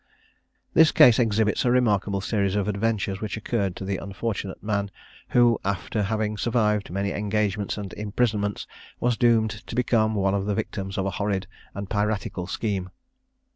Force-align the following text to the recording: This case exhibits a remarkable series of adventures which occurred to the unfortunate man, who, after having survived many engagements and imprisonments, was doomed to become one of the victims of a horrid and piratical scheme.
This 0.73 0.91
case 0.91 1.19
exhibits 1.19 1.63
a 1.63 1.69
remarkable 1.69 2.21
series 2.21 2.55
of 2.55 2.67
adventures 2.67 3.21
which 3.21 3.37
occurred 3.37 3.75
to 3.75 3.85
the 3.85 3.97
unfortunate 3.97 4.63
man, 4.63 4.89
who, 5.29 5.59
after 5.63 6.01
having 6.01 6.37
survived 6.39 6.89
many 6.89 7.11
engagements 7.11 7.77
and 7.77 7.93
imprisonments, 7.93 8.65
was 8.99 9.15
doomed 9.15 9.51
to 9.67 9.75
become 9.75 10.15
one 10.15 10.33
of 10.33 10.47
the 10.47 10.55
victims 10.55 10.97
of 10.97 11.05
a 11.05 11.11
horrid 11.21 11.45
and 11.75 11.87
piratical 11.87 12.47
scheme. 12.47 12.89